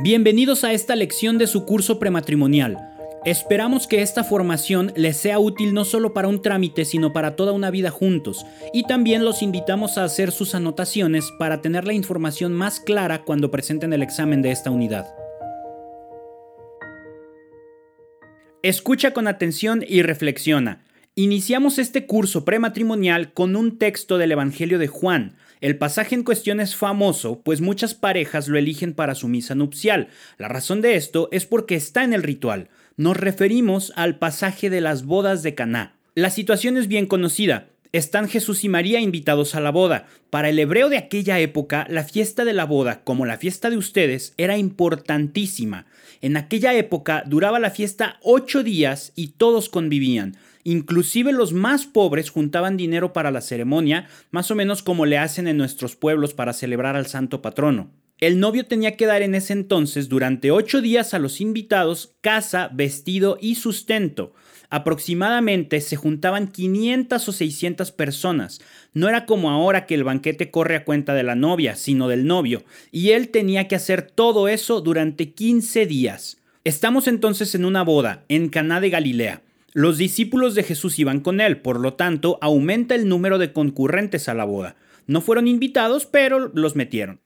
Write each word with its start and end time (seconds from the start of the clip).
Bienvenidos 0.00 0.62
a 0.62 0.72
esta 0.72 0.94
lección 0.94 1.38
de 1.38 1.48
su 1.48 1.64
curso 1.64 1.98
prematrimonial. 1.98 2.78
Esperamos 3.24 3.88
que 3.88 4.00
esta 4.00 4.22
formación 4.22 4.92
les 4.94 5.16
sea 5.16 5.40
útil 5.40 5.74
no 5.74 5.84
solo 5.84 6.14
para 6.14 6.28
un 6.28 6.40
trámite, 6.40 6.84
sino 6.84 7.12
para 7.12 7.34
toda 7.34 7.50
una 7.50 7.72
vida 7.72 7.90
juntos, 7.90 8.46
y 8.72 8.84
también 8.84 9.24
los 9.24 9.42
invitamos 9.42 9.98
a 9.98 10.04
hacer 10.04 10.30
sus 10.30 10.54
anotaciones 10.54 11.32
para 11.36 11.62
tener 11.62 11.84
la 11.84 11.94
información 11.94 12.52
más 12.52 12.78
clara 12.78 13.24
cuando 13.24 13.50
presenten 13.50 13.92
el 13.92 14.04
examen 14.04 14.40
de 14.40 14.52
esta 14.52 14.70
unidad. 14.70 15.12
Escucha 18.62 19.12
con 19.12 19.26
atención 19.26 19.84
y 19.86 20.02
reflexiona. 20.02 20.84
Iniciamos 21.18 21.80
este 21.80 22.06
curso 22.06 22.44
prematrimonial 22.44 23.32
con 23.32 23.56
un 23.56 23.76
texto 23.76 24.18
del 24.18 24.30
Evangelio 24.30 24.78
de 24.78 24.86
Juan, 24.86 25.34
el 25.60 25.76
pasaje 25.76 26.14
en 26.14 26.22
cuestión 26.22 26.60
es 26.60 26.76
famoso, 26.76 27.42
pues 27.42 27.60
muchas 27.60 27.92
parejas 27.92 28.46
lo 28.46 28.56
eligen 28.56 28.94
para 28.94 29.16
su 29.16 29.26
misa 29.26 29.56
nupcial. 29.56 30.10
La 30.36 30.46
razón 30.46 30.80
de 30.80 30.94
esto 30.94 31.28
es 31.32 31.44
porque 31.44 31.74
está 31.74 32.04
en 32.04 32.12
el 32.12 32.22
ritual. 32.22 32.68
Nos 32.96 33.16
referimos 33.16 33.92
al 33.96 34.20
pasaje 34.20 34.70
de 34.70 34.80
las 34.80 35.06
bodas 35.06 35.42
de 35.42 35.56
Caná. 35.56 35.96
La 36.14 36.30
situación 36.30 36.76
es 36.76 36.86
bien 36.86 37.06
conocida. 37.06 37.66
Están 37.92 38.28
Jesús 38.28 38.64
y 38.64 38.68
María 38.68 39.00
invitados 39.00 39.54
a 39.54 39.60
la 39.60 39.70
boda. 39.70 40.06
Para 40.28 40.50
el 40.50 40.58
hebreo 40.58 40.90
de 40.90 40.98
aquella 40.98 41.40
época, 41.40 41.86
la 41.88 42.04
fiesta 42.04 42.44
de 42.44 42.52
la 42.52 42.66
boda, 42.66 43.02
como 43.02 43.24
la 43.24 43.38
fiesta 43.38 43.70
de 43.70 43.78
ustedes, 43.78 44.34
era 44.36 44.58
importantísima. 44.58 45.86
En 46.20 46.36
aquella 46.36 46.74
época 46.74 47.24
duraba 47.26 47.58
la 47.58 47.70
fiesta 47.70 48.18
ocho 48.22 48.62
días 48.62 49.12
y 49.16 49.28
todos 49.28 49.70
convivían. 49.70 50.36
Inclusive 50.64 51.32
los 51.32 51.54
más 51.54 51.86
pobres 51.86 52.28
juntaban 52.28 52.76
dinero 52.76 53.14
para 53.14 53.30
la 53.30 53.40
ceremonia, 53.40 54.06
más 54.32 54.50
o 54.50 54.54
menos 54.54 54.82
como 54.82 55.06
le 55.06 55.16
hacen 55.16 55.48
en 55.48 55.56
nuestros 55.56 55.96
pueblos 55.96 56.34
para 56.34 56.52
celebrar 56.52 56.94
al 56.94 57.06
santo 57.06 57.40
patrono. 57.40 57.90
El 58.20 58.40
novio 58.40 58.66
tenía 58.66 58.96
que 58.96 59.06
dar 59.06 59.22
en 59.22 59.34
ese 59.34 59.52
entonces 59.54 60.08
durante 60.08 60.50
ocho 60.50 60.82
días 60.82 61.14
a 61.14 61.20
los 61.20 61.40
invitados 61.40 62.16
casa, 62.20 62.68
vestido 62.74 63.38
y 63.40 63.54
sustento. 63.54 64.34
Aproximadamente 64.70 65.80
se 65.80 65.96
juntaban 65.96 66.48
500 66.48 67.26
o 67.26 67.32
600 67.32 67.90
personas. 67.92 68.60
No 68.92 69.08
era 69.08 69.24
como 69.24 69.50
ahora 69.50 69.86
que 69.86 69.94
el 69.94 70.04
banquete 70.04 70.50
corre 70.50 70.76
a 70.76 70.84
cuenta 70.84 71.14
de 71.14 71.22
la 71.22 71.34
novia, 71.34 71.74
sino 71.74 72.06
del 72.06 72.26
novio, 72.26 72.64
y 72.92 73.10
él 73.10 73.30
tenía 73.30 73.66
que 73.66 73.76
hacer 73.76 74.02
todo 74.02 74.48
eso 74.48 74.80
durante 74.82 75.32
15 75.32 75.86
días. 75.86 76.38
Estamos 76.64 77.08
entonces 77.08 77.54
en 77.54 77.64
una 77.64 77.82
boda 77.82 78.24
en 78.28 78.50
Caná 78.50 78.80
de 78.80 78.90
Galilea. 78.90 79.42
Los 79.72 79.96
discípulos 79.96 80.54
de 80.54 80.64
Jesús 80.64 80.98
iban 80.98 81.20
con 81.20 81.40
él, 81.40 81.60
por 81.60 81.80
lo 81.80 81.94
tanto, 81.94 82.38
aumenta 82.42 82.94
el 82.94 83.08
número 83.08 83.38
de 83.38 83.52
concurrentes 83.52 84.28
a 84.28 84.34
la 84.34 84.44
boda. 84.44 84.76
No 85.06 85.22
fueron 85.22 85.48
invitados, 85.48 86.04
pero 86.04 86.50
los 86.54 86.76
metieron. 86.76 87.20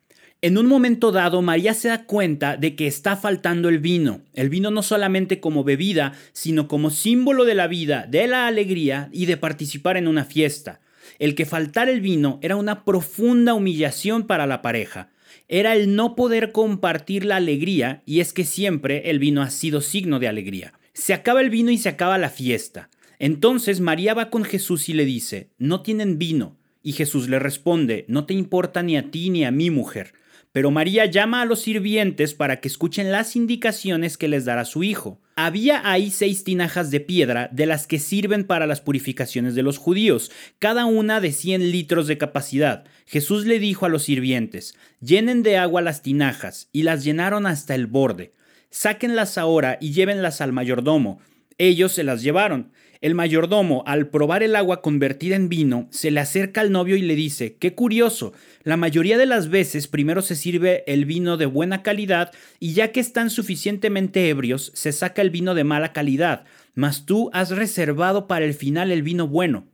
En 0.44 0.58
un 0.58 0.66
momento 0.66 1.12
dado, 1.12 1.40
María 1.40 1.72
se 1.72 1.86
da 1.86 2.04
cuenta 2.04 2.56
de 2.56 2.74
que 2.74 2.88
está 2.88 3.16
faltando 3.16 3.68
el 3.68 3.78
vino. 3.78 4.22
El 4.34 4.50
vino 4.50 4.72
no 4.72 4.82
solamente 4.82 5.38
como 5.38 5.62
bebida, 5.62 6.14
sino 6.32 6.66
como 6.66 6.90
símbolo 6.90 7.44
de 7.44 7.54
la 7.54 7.68
vida, 7.68 8.08
de 8.08 8.26
la 8.26 8.48
alegría 8.48 9.08
y 9.12 9.26
de 9.26 9.36
participar 9.36 9.96
en 9.96 10.08
una 10.08 10.24
fiesta. 10.24 10.80
El 11.20 11.36
que 11.36 11.46
faltara 11.46 11.92
el 11.92 12.00
vino 12.00 12.40
era 12.42 12.56
una 12.56 12.84
profunda 12.84 13.54
humillación 13.54 14.26
para 14.26 14.48
la 14.48 14.62
pareja. 14.62 15.10
Era 15.46 15.76
el 15.76 15.94
no 15.94 16.16
poder 16.16 16.50
compartir 16.50 17.24
la 17.24 17.36
alegría, 17.36 18.02
y 18.04 18.18
es 18.18 18.32
que 18.32 18.44
siempre 18.44 19.10
el 19.10 19.20
vino 19.20 19.42
ha 19.42 19.50
sido 19.50 19.80
signo 19.80 20.18
de 20.18 20.26
alegría. 20.26 20.72
Se 20.92 21.14
acaba 21.14 21.40
el 21.40 21.50
vino 21.50 21.70
y 21.70 21.78
se 21.78 21.88
acaba 21.88 22.18
la 22.18 22.30
fiesta. 22.30 22.90
Entonces 23.20 23.78
María 23.78 24.12
va 24.12 24.28
con 24.28 24.42
Jesús 24.42 24.88
y 24.88 24.92
le 24.92 25.04
dice, 25.04 25.50
no 25.58 25.82
tienen 25.82 26.18
vino. 26.18 26.56
Y 26.82 26.94
Jesús 26.94 27.28
le 27.28 27.38
responde, 27.38 28.06
no 28.08 28.26
te 28.26 28.34
importa 28.34 28.82
ni 28.82 28.96
a 28.96 29.12
ti 29.12 29.30
ni 29.30 29.44
a 29.44 29.52
mi 29.52 29.70
mujer. 29.70 30.14
Pero 30.52 30.70
María 30.70 31.06
llama 31.06 31.40
a 31.40 31.46
los 31.46 31.62
sirvientes 31.62 32.34
para 32.34 32.60
que 32.60 32.68
escuchen 32.68 33.10
las 33.10 33.36
indicaciones 33.36 34.18
que 34.18 34.28
les 34.28 34.44
dará 34.44 34.66
su 34.66 34.84
hijo. 34.84 35.18
Había 35.34 35.90
ahí 35.90 36.10
seis 36.10 36.44
tinajas 36.44 36.90
de 36.90 37.00
piedra 37.00 37.48
de 37.52 37.64
las 37.64 37.86
que 37.86 37.98
sirven 37.98 38.44
para 38.44 38.66
las 38.66 38.82
purificaciones 38.82 39.54
de 39.54 39.62
los 39.62 39.78
judíos, 39.78 40.30
cada 40.58 40.84
una 40.84 41.22
de 41.22 41.32
100 41.32 41.72
litros 41.72 42.06
de 42.06 42.18
capacidad. 42.18 42.84
Jesús 43.06 43.46
le 43.46 43.58
dijo 43.58 43.86
a 43.86 43.88
los 43.88 44.02
sirvientes, 44.02 44.76
llenen 45.00 45.42
de 45.42 45.56
agua 45.56 45.80
las 45.80 46.02
tinajas, 46.02 46.68
y 46.70 46.82
las 46.82 47.02
llenaron 47.02 47.46
hasta 47.46 47.74
el 47.74 47.86
borde. 47.86 48.34
Sáquenlas 48.68 49.38
ahora 49.38 49.78
y 49.80 49.92
llévenlas 49.92 50.42
al 50.42 50.52
mayordomo. 50.52 51.20
Ellos 51.62 51.92
se 51.92 52.02
las 52.02 52.24
llevaron. 52.24 52.72
El 53.00 53.14
mayordomo, 53.14 53.84
al 53.86 54.08
probar 54.08 54.42
el 54.42 54.56
agua 54.56 54.82
convertida 54.82 55.36
en 55.36 55.48
vino, 55.48 55.86
se 55.90 56.10
le 56.10 56.18
acerca 56.18 56.60
al 56.60 56.72
novio 56.72 56.96
y 56.96 57.02
le 57.02 57.14
dice, 57.14 57.54
qué 57.54 57.72
curioso, 57.72 58.32
la 58.64 58.76
mayoría 58.76 59.16
de 59.16 59.26
las 59.26 59.48
veces 59.48 59.86
primero 59.86 60.22
se 60.22 60.34
sirve 60.34 60.82
el 60.88 61.04
vino 61.04 61.36
de 61.36 61.46
buena 61.46 61.84
calidad 61.84 62.32
y 62.58 62.72
ya 62.72 62.90
que 62.90 62.98
están 62.98 63.30
suficientemente 63.30 64.28
ebrios, 64.28 64.72
se 64.74 64.90
saca 64.90 65.22
el 65.22 65.30
vino 65.30 65.54
de 65.54 65.62
mala 65.62 65.92
calidad, 65.92 66.46
mas 66.74 67.06
tú 67.06 67.30
has 67.32 67.50
reservado 67.50 68.26
para 68.26 68.44
el 68.44 68.54
final 68.54 68.90
el 68.90 69.04
vino 69.04 69.28
bueno. 69.28 69.68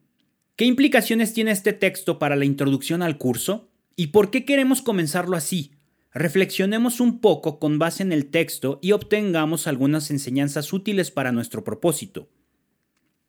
¿Qué 0.56 0.66
implicaciones 0.66 1.32
tiene 1.32 1.52
este 1.52 1.72
texto 1.72 2.18
para 2.18 2.36
la 2.36 2.44
introducción 2.44 3.00
al 3.00 3.16
curso? 3.16 3.70
¿Y 3.96 4.08
por 4.08 4.30
qué 4.30 4.44
queremos 4.44 4.82
comenzarlo 4.82 5.38
así? 5.38 5.72
Reflexionemos 6.18 6.98
un 6.98 7.20
poco 7.20 7.60
con 7.60 7.78
base 7.78 8.02
en 8.02 8.10
el 8.10 8.26
texto 8.26 8.80
y 8.82 8.90
obtengamos 8.90 9.68
algunas 9.68 10.10
enseñanzas 10.10 10.72
útiles 10.72 11.12
para 11.12 11.30
nuestro 11.30 11.62
propósito. 11.62 12.28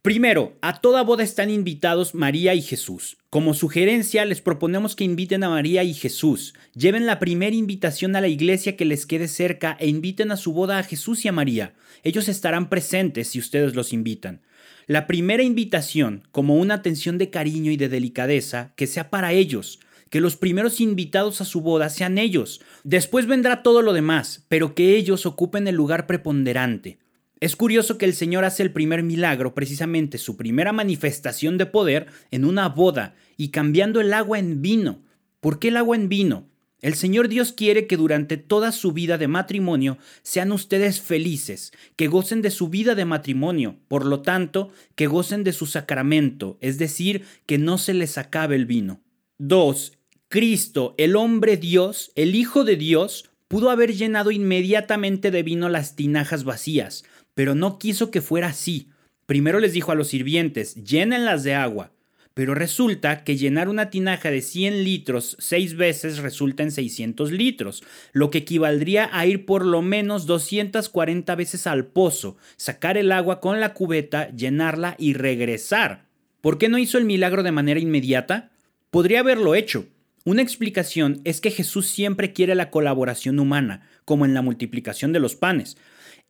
Primero, 0.02 0.58
a 0.64 0.82
toda 0.82 1.04
boda 1.04 1.24
están 1.24 1.52
invitados 1.52 2.16
María 2.16 2.56
y 2.56 2.64
Jesús. 2.64 3.20
Como 3.30 3.54
sugerencia, 3.54 4.26
les 4.26 4.42
proponemos 4.42 4.96
que 4.96 5.04
inviten 5.04 5.44
a 5.44 5.50
María 5.50 5.84
y 5.84 5.94
Jesús. 5.94 6.56
Lleven 6.74 7.06
la 7.06 7.20
primera 7.20 7.56
invitación 7.56 8.16
a 8.16 8.22
la 8.22 8.28
iglesia 8.28 8.76
que 8.76 8.86
les 8.86 9.06
quede 9.06 9.28
cerca 9.28 9.78
e 9.80 9.88
inviten 9.88 10.32
a 10.32 10.36
su 10.36 10.52
boda 10.52 10.80
a 10.80 10.84
Jesús 10.84 11.26
y 11.26 11.28
a 11.28 11.32
María. 11.32 11.76
Ellos 12.02 12.28
estarán 12.28 12.70
presentes 12.70 13.28
si 13.28 13.38
ustedes 13.38 13.76
los 13.76 13.94
invitan. 13.94 14.42
La 14.88 15.06
primera 15.06 15.44
invitación, 15.44 16.28
como 16.32 16.56
una 16.56 16.74
atención 16.74 17.20
de 17.20 17.30
cariño 17.30 17.72
y 17.72 17.78
de 17.78 17.88
delicadeza, 17.88 18.74
que 18.76 18.88
sea 18.88 19.12
para 19.12 19.32
ellos 19.32 19.80
que 20.10 20.22
los 20.22 20.36
primeros 20.36 20.82
invitados 20.82 21.42
a 21.42 21.46
su 21.46 21.62
boda 21.62 21.90
sean 21.90 22.18
ellos. 22.18 22.62
Después 22.84 23.26
vendrá 23.26 23.64
todo 23.64 23.82
lo 23.82 23.94
demás, 23.94 24.46
pero 24.48 24.76
que 24.76 24.96
ellos 24.96 25.26
ocupen 25.26 25.68
el 25.68 25.76
lugar 25.76 26.08
preponderante. 26.08 27.00
Es 27.40 27.56
curioso 27.56 27.98
que 27.98 28.06
el 28.06 28.14
Señor 28.14 28.44
hace 28.44 28.64
el 28.64 28.74
primer 28.74 29.02
milagro, 29.02 29.54
precisamente 29.54 30.18
su 30.18 30.36
primera 30.36 30.74
manifestación 30.74 31.58
de 31.58 31.66
poder, 31.66 32.08
en 32.32 32.44
una 32.44 32.68
boda 32.68 33.16
y 33.38 33.50
cambiando 33.50 34.02
el 34.02 34.14
agua 34.14 34.40
en 34.40 34.62
vino. 34.62 35.04
¿Por 35.40 35.58
qué 35.58 35.70
el 35.70 35.78
agua 35.78 35.96
en 35.96 36.10
vino? 36.10 36.50
El 36.82 36.96
Señor 36.96 37.28
Dios 37.28 37.52
quiere 37.52 37.88
que 37.88 37.98
durante 37.98 38.38
toda 38.38 38.72
su 38.72 38.94
vida 38.94 39.18
de 39.18 39.28
matrimonio 39.28 39.98
sean 40.22 40.52
ustedes 40.52 41.02
felices, 41.02 41.74
que 41.98 42.08
gocen 42.08 42.42
de 42.42 42.52
su 42.52 42.70
vida 42.70 42.96
de 42.96 43.06
matrimonio, 43.06 43.78
por 43.88 44.06
lo 44.06 44.22
tanto, 44.22 44.72
que 44.96 45.08
gocen 45.08 45.44
de 45.44 45.52
su 45.52 45.66
sacramento, 45.66 46.58
es 46.62 46.78
decir, 46.78 47.24
que 47.46 47.58
no 47.58 47.78
se 47.78 47.94
les 47.94 48.18
acabe 48.18 48.56
el 48.56 48.66
vino. 48.66 49.02
2. 49.40 49.99
Cristo, 50.32 50.94
el 51.00 51.16
hombre 51.16 51.58
Dios, 51.58 52.12
el 52.14 52.36
Hijo 52.36 52.64
de 52.64 52.76
Dios, 52.76 53.32
pudo 53.48 53.72
haber 53.72 53.96
llenado 53.96 54.30
inmediatamente 54.30 55.32
de 55.32 55.42
vino 55.42 55.70
las 55.70 55.96
tinajas 55.96 56.44
vacías, 56.44 57.04
pero 57.34 57.56
no 57.56 57.80
quiso 57.80 58.12
que 58.12 58.22
fuera 58.22 58.50
así. 58.50 58.90
Primero 59.26 59.60
les 59.60 59.74
dijo 59.74 59.92
a 59.92 59.96
los 59.96 60.10
sirvientes, 60.10 60.76
llénenlas 60.76 61.44
de 61.44 61.56
agua. 61.56 61.94
Pero 62.36 62.54
resulta 62.54 63.24
que 63.24 63.38
llenar 63.38 63.70
una 63.70 63.90
tinaja 63.90 64.30
de 64.30 64.42
100 64.44 64.84
litros 64.84 65.36
seis 65.40 65.76
veces 65.76 66.20
resulta 66.20 66.62
en 66.62 66.72
600 66.72 67.32
litros, 67.32 67.84
lo 68.14 68.30
que 68.30 68.38
equivaldría 68.38 69.10
a 69.12 69.26
ir 69.26 69.48
por 69.48 69.66
lo 69.66 69.82
menos 69.82 70.28
240 70.28 71.34
veces 71.34 71.66
al 71.66 71.88
pozo, 71.88 72.38
sacar 72.56 72.98
el 72.98 73.12
agua 73.12 73.40
con 73.40 73.60
la 73.60 73.74
cubeta, 73.74 74.30
llenarla 74.30 74.96
y 75.00 75.14
regresar. 75.14 76.06
¿Por 76.40 76.60
qué 76.60 76.70
no 76.70 76.78
hizo 76.78 77.00
el 77.00 77.06
milagro 77.06 77.42
de 77.42 77.52
manera 77.52 77.80
inmediata? 77.80 78.52
Podría 78.92 79.22
haberlo 79.22 79.56
hecho, 79.56 79.88
una 80.26 80.42
explicación 80.42 81.22
es 81.24 81.42
que 81.42 81.52
Jesús 81.52 81.88
siempre 81.88 82.34
quiere 82.34 82.56
la 82.56 82.70
colaboración 82.70 83.40
humana, 83.40 83.88
como 84.06 84.26
en 84.26 84.34
la 84.34 84.42
multiplicación 84.42 85.14
de 85.14 85.20
los 85.20 85.36
panes. 85.36 85.78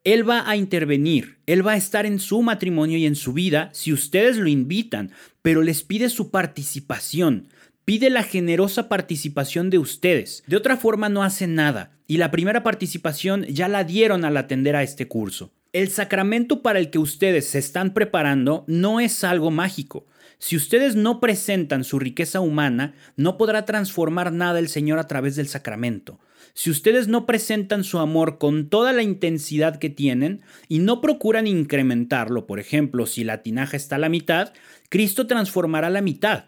Él 0.03 0.27
va 0.27 0.49
a 0.49 0.55
intervenir, 0.55 1.39
Él 1.45 1.65
va 1.65 1.73
a 1.73 1.77
estar 1.77 2.05
en 2.05 2.19
su 2.19 2.41
matrimonio 2.41 2.97
y 2.97 3.05
en 3.05 3.15
su 3.15 3.33
vida 3.33 3.69
si 3.73 3.91
ustedes 3.91 4.37
lo 4.37 4.47
invitan, 4.47 5.11
pero 5.41 5.61
les 5.61 5.83
pide 5.83 6.09
su 6.09 6.31
participación, 6.31 7.47
pide 7.83 8.09
la 8.09 8.23
generosa 8.23 8.87
participación 8.87 9.69
de 9.69 9.79
ustedes. 9.79 10.43
De 10.47 10.55
otra 10.55 10.77
forma 10.77 11.09
no 11.09 11.23
hace 11.23 11.47
nada, 11.47 11.91
y 12.07 12.17
la 12.17 12.31
primera 12.31 12.63
participación 12.63 13.43
ya 13.45 13.67
la 13.67 13.83
dieron 13.83 14.23
al 14.23 14.37
atender 14.37 14.75
a 14.75 14.83
este 14.83 15.07
curso. 15.07 15.51
El 15.73 15.89
sacramento 15.89 16.61
para 16.61 16.79
el 16.79 16.89
que 16.89 16.99
ustedes 16.99 17.47
se 17.47 17.59
están 17.59 17.93
preparando 17.93 18.63
no 18.67 18.99
es 18.99 19.23
algo 19.23 19.51
mágico. 19.51 20.07
Si 20.39 20.55
ustedes 20.55 20.95
no 20.95 21.19
presentan 21.19 21.83
su 21.83 21.99
riqueza 21.99 22.39
humana, 22.39 22.93
no 23.17 23.37
podrá 23.37 23.65
transformar 23.65 24.31
nada 24.31 24.59
el 24.59 24.69
Señor 24.69 24.97
a 24.97 25.07
través 25.07 25.35
del 25.35 25.49
sacramento. 25.49 26.19
Si 26.53 26.69
ustedes 26.69 27.09
no 27.09 27.25
presentan 27.25 27.83
su 27.83 27.99
amor 27.99 28.37
con 28.37 28.69
toda 28.69 28.93
la 28.93 29.03
intensidad 29.03 29.77
que 29.79 29.89
tienen 29.89 30.41
y 30.69 30.79
no 30.79 31.01
procuran 31.01 31.45
incrementarlo, 31.45 32.47
por 32.47 32.59
ejemplo, 32.59 33.05
si 33.05 33.25
la 33.25 33.43
tinaja 33.43 33.75
está 33.75 33.97
a 33.97 33.99
la 33.99 34.07
mitad, 34.07 34.53
Cristo 34.87 35.27
transformará 35.27 35.89
la 35.89 36.01
mitad. 36.01 36.45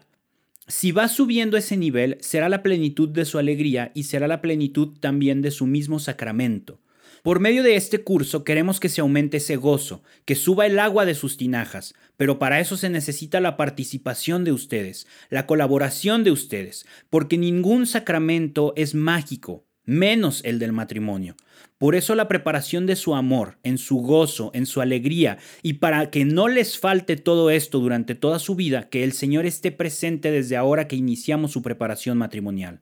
Si 0.66 0.90
va 0.90 1.08
subiendo 1.08 1.58
ese 1.58 1.76
nivel, 1.76 2.16
será 2.20 2.48
la 2.48 2.62
plenitud 2.62 3.10
de 3.10 3.26
su 3.26 3.38
alegría 3.38 3.92
y 3.94 4.04
será 4.04 4.26
la 4.26 4.40
plenitud 4.40 4.96
también 5.00 5.42
de 5.42 5.50
su 5.50 5.66
mismo 5.66 5.98
sacramento. 5.98 6.80
Por 7.22 7.38
medio 7.38 7.62
de 7.62 7.76
este 7.76 8.02
curso 8.02 8.42
queremos 8.42 8.80
que 8.80 8.88
se 8.88 9.00
aumente 9.00 9.36
ese 9.36 9.54
gozo, 9.54 10.02
que 10.24 10.34
suba 10.34 10.66
el 10.66 10.80
agua 10.80 11.04
de 11.04 11.14
sus 11.14 11.36
tinajas, 11.36 11.94
pero 12.16 12.40
para 12.40 12.58
eso 12.58 12.76
se 12.76 12.90
necesita 12.90 13.40
la 13.40 13.56
participación 13.56 14.42
de 14.42 14.50
ustedes, 14.50 15.06
la 15.30 15.46
colaboración 15.46 16.24
de 16.24 16.32
ustedes, 16.32 16.84
porque 17.10 17.38
ningún 17.38 17.86
sacramento 17.86 18.72
es 18.74 18.96
mágico, 18.96 19.64
menos 19.84 20.40
el 20.44 20.58
del 20.58 20.72
matrimonio. 20.72 21.36
Por 21.78 21.94
eso 21.94 22.16
la 22.16 22.26
preparación 22.26 22.86
de 22.86 22.96
su 22.96 23.14
amor, 23.14 23.56
en 23.62 23.78
su 23.78 23.98
gozo, 23.98 24.50
en 24.52 24.66
su 24.66 24.80
alegría, 24.80 25.38
y 25.62 25.74
para 25.74 26.10
que 26.10 26.24
no 26.24 26.48
les 26.48 26.76
falte 26.76 27.16
todo 27.16 27.50
esto 27.50 27.78
durante 27.78 28.16
toda 28.16 28.40
su 28.40 28.56
vida, 28.56 28.88
que 28.88 29.04
el 29.04 29.12
Señor 29.12 29.46
esté 29.46 29.70
presente 29.70 30.32
desde 30.32 30.56
ahora 30.56 30.88
que 30.88 30.96
iniciamos 30.96 31.52
su 31.52 31.62
preparación 31.62 32.18
matrimonial. 32.18 32.80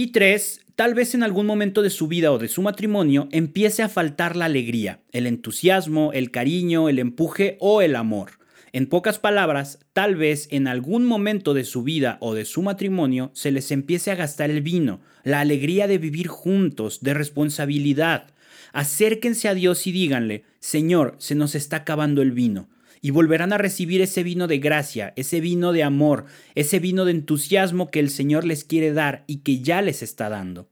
Y 0.00 0.12
tres, 0.12 0.60
tal 0.76 0.94
vez 0.94 1.16
en 1.16 1.24
algún 1.24 1.44
momento 1.44 1.82
de 1.82 1.90
su 1.90 2.06
vida 2.06 2.30
o 2.30 2.38
de 2.38 2.46
su 2.46 2.62
matrimonio 2.62 3.28
empiece 3.32 3.82
a 3.82 3.88
faltar 3.88 4.36
la 4.36 4.44
alegría, 4.44 5.00
el 5.10 5.26
entusiasmo, 5.26 6.12
el 6.12 6.30
cariño, 6.30 6.88
el 6.88 7.00
empuje 7.00 7.56
o 7.58 7.82
el 7.82 7.96
amor. 7.96 8.38
En 8.70 8.86
pocas 8.86 9.18
palabras, 9.18 9.80
tal 9.94 10.14
vez 10.14 10.46
en 10.52 10.68
algún 10.68 11.04
momento 11.04 11.52
de 11.52 11.64
su 11.64 11.82
vida 11.82 12.16
o 12.20 12.34
de 12.34 12.44
su 12.44 12.62
matrimonio 12.62 13.32
se 13.34 13.50
les 13.50 13.72
empiece 13.72 14.12
a 14.12 14.14
gastar 14.14 14.50
el 14.50 14.62
vino, 14.62 15.00
la 15.24 15.40
alegría 15.40 15.88
de 15.88 15.98
vivir 15.98 16.28
juntos, 16.28 17.00
de 17.00 17.14
responsabilidad. 17.14 18.28
Acérquense 18.72 19.48
a 19.48 19.54
Dios 19.54 19.84
y 19.88 19.90
díganle, 19.90 20.44
Señor, 20.60 21.16
se 21.18 21.34
nos 21.34 21.56
está 21.56 21.78
acabando 21.78 22.22
el 22.22 22.30
vino. 22.30 22.68
Y 23.00 23.10
volverán 23.10 23.52
a 23.52 23.58
recibir 23.58 24.00
ese 24.00 24.22
vino 24.22 24.46
de 24.46 24.58
gracia, 24.58 25.12
ese 25.16 25.40
vino 25.40 25.72
de 25.72 25.82
amor, 25.82 26.24
ese 26.54 26.78
vino 26.78 27.04
de 27.04 27.12
entusiasmo 27.12 27.90
que 27.90 28.00
el 28.00 28.10
Señor 28.10 28.44
les 28.44 28.64
quiere 28.64 28.92
dar 28.92 29.24
y 29.26 29.38
que 29.38 29.60
ya 29.60 29.82
les 29.82 30.02
está 30.02 30.28
dando. 30.28 30.68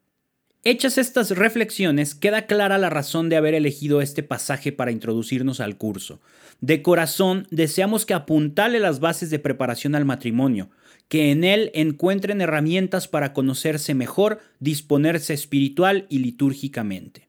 Hechas 0.68 0.98
estas 0.98 1.30
reflexiones, 1.30 2.16
queda 2.16 2.46
clara 2.46 2.76
la 2.76 2.90
razón 2.90 3.28
de 3.28 3.36
haber 3.36 3.54
elegido 3.54 4.00
este 4.00 4.24
pasaje 4.24 4.72
para 4.72 4.90
introducirnos 4.90 5.60
al 5.60 5.76
curso. 5.76 6.20
De 6.60 6.82
corazón, 6.82 7.46
deseamos 7.52 8.04
que 8.04 8.14
apuntale 8.14 8.80
las 8.80 8.98
bases 8.98 9.30
de 9.30 9.38
preparación 9.38 9.94
al 9.94 10.04
matrimonio, 10.04 10.70
que 11.06 11.30
en 11.30 11.44
él 11.44 11.70
encuentren 11.72 12.40
herramientas 12.40 13.06
para 13.06 13.32
conocerse 13.32 13.94
mejor, 13.94 14.40
disponerse 14.58 15.34
espiritual 15.34 16.06
y 16.08 16.18
litúrgicamente. 16.18 17.28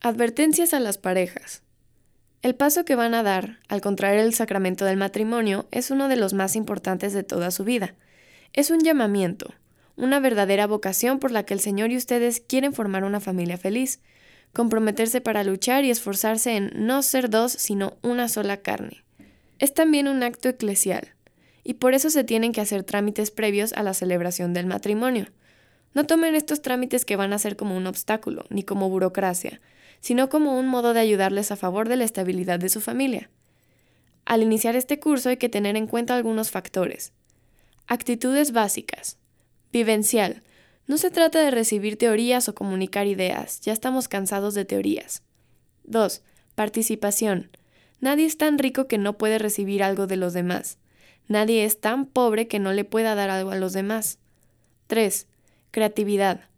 Advertencias 0.00 0.74
a 0.74 0.80
las 0.80 0.98
parejas. 0.98 1.62
El 2.42 2.54
paso 2.54 2.86
que 2.86 2.94
van 2.94 3.12
a 3.12 3.22
dar 3.22 3.58
al 3.68 3.82
contraer 3.82 4.18
el 4.18 4.32
sacramento 4.32 4.86
del 4.86 4.96
matrimonio 4.96 5.68
es 5.70 5.90
uno 5.90 6.08
de 6.08 6.16
los 6.16 6.32
más 6.32 6.56
importantes 6.56 7.12
de 7.12 7.22
toda 7.22 7.50
su 7.50 7.64
vida. 7.64 7.94
Es 8.54 8.70
un 8.70 8.80
llamamiento, 8.80 9.52
una 9.96 10.20
verdadera 10.20 10.66
vocación 10.66 11.18
por 11.18 11.32
la 11.32 11.44
que 11.44 11.52
el 11.52 11.60
Señor 11.60 11.90
y 11.90 11.98
ustedes 11.98 12.40
quieren 12.40 12.72
formar 12.72 13.04
una 13.04 13.20
familia 13.20 13.58
feliz, 13.58 14.00
comprometerse 14.54 15.20
para 15.20 15.44
luchar 15.44 15.84
y 15.84 15.90
esforzarse 15.90 16.56
en 16.56 16.72
no 16.74 17.02
ser 17.02 17.28
dos, 17.28 17.52
sino 17.52 17.98
una 18.00 18.26
sola 18.26 18.56
carne. 18.56 19.04
Es 19.58 19.74
también 19.74 20.08
un 20.08 20.22
acto 20.22 20.48
eclesial, 20.48 21.08
y 21.62 21.74
por 21.74 21.92
eso 21.92 22.08
se 22.08 22.24
tienen 22.24 22.52
que 22.52 22.62
hacer 22.62 22.84
trámites 22.84 23.30
previos 23.30 23.74
a 23.74 23.82
la 23.82 23.92
celebración 23.92 24.54
del 24.54 24.64
matrimonio. 24.64 25.26
No 25.92 26.06
tomen 26.06 26.34
estos 26.34 26.62
trámites 26.62 27.04
que 27.04 27.16
van 27.16 27.34
a 27.34 27.38
ser 27.38 27.56
como 27.56 27.76
un 27.76 27.86
obstáculo, 27.86 28.46
ni 28.48 28.62
como 28.62 28.88
burocracia, 28.88 29.60
sino 30.00 30.28
como 30.28 30.58
un 30.58 30.66
modo 30.66 30.92
de 30.94 31.00
ayudarles 31.00 31.50
a 31.50 31.56
favor 31.56 31.88
de 31.88 31.96
la 31.96 32.04
estabilidad 32.04 32.58
de 32.58 32.68
su 32.68 32.80
familia. 32.80 33.30
Al 34.24 34.42
iniciar 34.42 34.76
este 34.76 35.00
curso 35.00 35.28
hay 35.28 35.36
que 35.36 35.48
tener 35.48 35.76
en 35.76 35.86
cuenta 35.86 36.14
algunos 36.16 36.50
factores. 36.50 37.12
Actitudes 37.86 38.52
básicas. 38.52 39.18
Vivencial. 39.72 40.42
No 40.86 40.98
se 40.98 41.10
trata 41.10 41.40
de 41.40 41.50
recibir 41.50 41.96
teorías 41.96 42.48
o 42.48 42.54
comunicar 42.54 43.06
ideas, 43.06 43.60
ya 43.60 43.72
estamos 43.72 44.08
cansados 44.08 44.54
de 44.54 44.64
teorías. 44.64 45.22
2. 45.84 46.22
Participación. 46.54 47.50
Nadie 48.00 48.26
es 48.26 48.38
tan 48.38 48.58
rico 48.58 48.86
que 48.86 48.98
no 48.98 49.18
puede 49.18 49.38
recibir 49.38 49.82
algo 49.82 50.06
de 50.06 50.16
los 50.16 50.32
demás. 50.32 50.78
Nadie 51.28 51.64
es 51.64 51.80
tan 51.80 52.06
pobre 52.06 52.48
que 52.48 52.58
no 52.58 52.72
le 52.72 52.84
pueda 52.84 53.14
dar 53.14 53.30
algo 53.30 53.50
a 53.52 53.56
los 53.56 53.72
demás. 53.72 54.18
3. 54.88 55.26
Creatividad. 55.70 56.49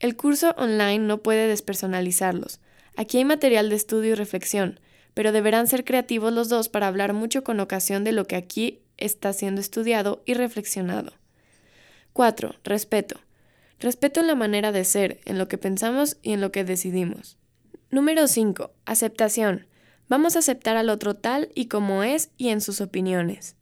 El 0.00 0.16
curso 0.16 0.54
online 0.56 1.00
no 1.00 1.22
puede 1.22 1.46
despersonalizarlos. 1.46 2.58
Aquí 2.96 3.18
hay 3.18 3.24
material 3.26 3.68
de 3.68 3.76
estudio 3.76 4.12
y 4.12 4.14
reflexión, 4.14 4.80
pero 5.12 5.30
deberán 5.30 5.66
ser 5.66 5.84
creativos 5.84 6.32
los 6.32 6.48
dos 6.48 6.70
para 6.70 6.86
hablar 6.86 7.12
mucho 7.12 7.44
con 7.44 7.60
ocasión 7.60 8.02
de 8.02 8.12
lo 8.12 8.26
que 8.26 8.36
aquí 8.36 8.80
está 8.96 9.32
siendo 9.34 9.60
estudiado 9.60 10.22
y 10.24 10.34
reflexionado. 10.34 11.12
4. 12.14 12.56
Respeto. 12.64 13.20
Respeto 13.78 14.20
en 14.20 14.26
la 14.26 14.34
manera 14.34 14.72
de 14.72 14.84
ser, 14.84 15.20
en 15.26 15.38
lo 15.38 15.48
que 15.48 15.58
pensamos 15.58 16.16
y 16.22 16.32
en 16.32 16.40
lo 16.40 16.50
que 16.50 16.64
decidimos. 16.64 17.36
Número 17.90 18.26
5. 18.26 18.72
Aceptación. 18.86 19.66
Vamos 20.08 20.34
a 20.34 20.40
aceptar 20.40 20.76
al 20.76 20.88
otro 20.88 21.14
tal 21.14 21.50
y 21.54 21.66
como 21.66 22.02
es 22.02 22.30
y 22.36 22.48
en 22.48 22.60
sus 22.60 22.80
opiniones. 22.80 23.56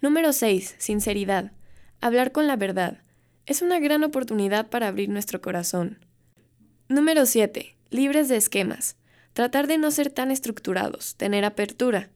Número 0.00 0.32
6. 0.32 0.76
Sinceridad. 0.78 1.52
Hablar 2.00 2.32
con 2.32 2.46
la 2.46 2.56
verdad. 2.56 2.98
Es 3.50 3.62
una 3.62 3.80
gran 3.80 4.04
oportunidad 4.04 4.68
para 4.68 4.86
abrir 4.86 5.08
nuestro 5.08 5.40
corazón. 5.40 5.98
Número 6.88 7.26
7. 7.26 7.74
Libres 7.90 8.28
de 8.28 8.36
esquemas. 8.36 8.96
Tratar 9.32 9.66
de 9.66 9.76
no 9.76 9.90
ser 9.90 10.08
tan 10.08 10.30
estructurados, 10.30 11.16
tener 11.16 11.44
apertura. 11.44 12.10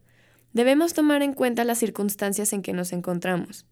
Debemos 0.52 0.94
tomar 0.94 1.22
en 1.22 1.32
cuenta 1.32 1.64
las 1.64 1.78
circunstancias 1.78 2.52
en 2.52 2.62
que 2.62 2.72
nos 2.72 2.92
encontramos. 2.92 3.66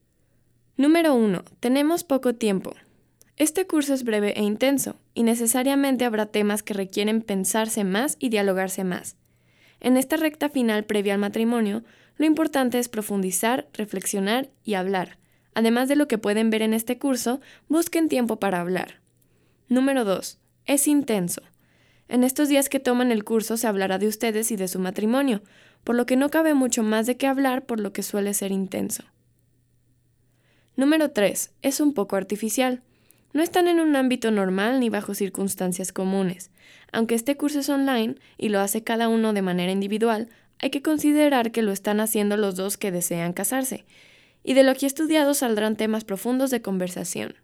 Número 0.77 1.15
1. 1.15 1.45
Tenemos 1.61 2.03
poco 2.03 2.35
tiempo. 2.35 2.75
Este 3.37 3.65
curso 3.65 3.95
es 3.95 4.03
breve 4.03 4.33
e 4.37 4.43
intenso, 4.43 4.97
y 5.15 5.23
necesariamente 5.23 6.05
habrá 6.05 6.27
temas 6.27 6.65
que 6.65 6.75
requieren 6.75 7.23
pensarse 7.23 7.85
más 7.85 8.17
y 8.19 8.31
dialogarse 8.31 8.83
más. 8.83 9.15
En 9.79 9.97
esta 9.97 10.17
recta 10.17 10.49
final 10.49 10.83
previa 10.83 11.15
al 11.15 11.21
matrimonio, 11.21 11.85
lo 12.17 12.27
importante 12.27 12.81
es 12.81 12.89
profundizar, 12.89 13.69
reflexionar 13.73 14.51
y 14.65 14.75
hablar. 14.75 15.22
Además 15.55 15.89
de 15.89 15.97
lo 15.97 16.09
que 16.09 16.19
pueden 16.19 16.51
ver 16.51 16.63
en 16.63 16.75
este 16.75 16.99
curso, 16.99 17.41
busquen 17.69 18.09
tiempo 18.09 18.37
para 18.41 18.61
hablar. 18.61 19.01
Número 19.69 20.05
2. 20.05 20.39
Es 20.67 20.89
intenso. 20.89 21.43
En 22.09 22.25
estos 22.25 22.49
días 22.49 22.69
que 22.69 22.81
toman 22.81 23.11
el 23.11 23.25
curso 23.25 23.57
se 23.57 23.67
hablará 23.67 23.99
de 23.99 24.07
ustedes 24.07 24.51
y 24.51 24.57
de 24.57 24.69
su 24.69 24.79
matrimonio, 24.79 25.43
por 25.85 25.97
lo 25.97 26.07
que 26.07 26.17
no 26.17 26.31
cabe 26.31 26.55
mucho 26.55 26.83
más 26.83 27.07
de 27.07 27.17
qué 27.17 27.27
hablar 27.27 27.65
por 27.65 27.81
lo 27.81 27.93
que 27.93 28.03
suele 28.03 28.35
ser 28.35 28.53
intenso. 28.53 29.05
Número 30.77 31.11
3. 31.11 31.53
Es 31.63 31.81
un 31.81 31.93
poco 31.95 32.17
artificial. 32.17 32.83
No 33.33 33.43
están 33.43 33.67
en 33.67 33.81
un 33.81 33.97
ámbito 33.97 34.31
normal 34.31 34.81
ni 34.81 34.91
bajo 34.91 35.15
circunstancias 35.15 35.93
comunes. 35.93 36.51
Aunque 36.93 37.15
este 37.15 37.37
curso 37.37 37.61
es 37.61 37.69
online 37.69 38.17
y 38.37 38.51
lo 38.51 38.61
hace 38.61 38.83
cada 38.85 39.09
uno 39.09 39.33
de 39.33 39.43
manera 39.43 39.73
individual, 39.73 40.29
hay 40.59 40.71
que 40.71 40.83
considerar 40.83 41.51
que 41.51 41.63
lo 41.63 41.73
están 41.73 42.01
haciendo 42.01 42.37
los 42.37 42.57
dos 42.57 42.77
que 42.77 42.93
desean 42.93 43.33
casarse, 43.33 43.85
y 44.45 44.55
de 44.55 44.63
lo 44.63 44.75
que 44.75 44.87
he 44.87 44.89
estudiado 44.89 45.35
saldrán 45.35 45.77
temas 45.77 46.05
profundos 46.05 46.51
de 46.51 46.63
conversación. 46.63 47.37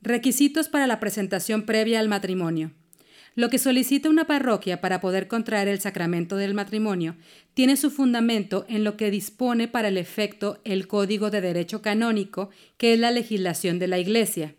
Requisitos 0.00 0.68
para 0.68 0.86
la 0.86 1.00
presentación 1.00 1.64
previa 1.64 2.00
al 2.00 2.08
matrimonio. 2.08 2.72
Lo 3.36 3.50
que 3.50 3.58
solicita 3.58 4.08
una 4.08 4.26
parroquia 4.26 4.80
para 4.80 5.00
poder 5.00 5.26
contraer 5.26 5.66
el 5.66 5.80
sacramento 5.80 6.36
del 6.36 6.54
matrimonio 6.54 7.16
tiene 7.52 7.76
su 7.76 7.90
fundamento 7.90 8.64
en 8.68 8.84
lo 8.84 8.96
que 8.96 9.10
dispone 9.10 9.66
para 9.66 9.88
el 9.88 9.98
efecto 9.98 10.60
el 10.64 10.86
Código 10.86 11.30
de 11.30 11.40
Derecho 11.40 11.82
Canónico, 11.82 12.50
que 12.76 12.94
es 12.94 13.00
la 13.00 13.10
legislación 13.10 13.80
de 13.80 13.88
la 13.88 13.98
Iglesia. 13.98 14.54